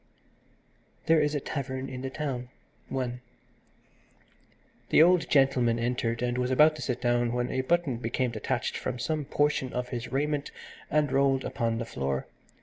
[1.05, 2.49] THERE IS A TAVERN IN THE TOWN
[2.91, 3.19] I
[4.89, 8.75] The old gentleman entered, and was about to sit down, when a button became detached
[8.75, 10.49] from some portion of his raiment
[10.89, 12.25] and rolled upon the floor.